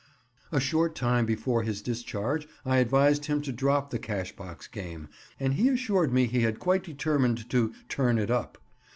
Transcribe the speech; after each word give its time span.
A 0.51 0.59
short 0.59 0.95
time 0.95 1.27
before 1.27 1.61
his 1.61 1.79
discharge 1.83 2.47
I 2.65 2.77
advised 2.77 3.25
him 3.25 3.39
to 3.43 3.51
drop 3.51 3.91
the 3.91 3.99
cash 3.99 4.35
box 4.35 4.65
game, 4.65 5.09
and 5.39 5.53
he 5.53 5.69
assured 5.69 6.11
me 6.11 6.25
he 6.25 6.41
had 6.41 6.57
quite 6.57 6.83
determined 6.83 7.47
to 7.51 7.71
"turn 7.87 8.17
it 8.17 8.31
up." 8.31 8.57